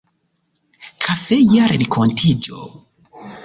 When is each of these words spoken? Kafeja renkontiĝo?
Kafeja 1.05 1.69
renkontiĝo? 1.75 2.67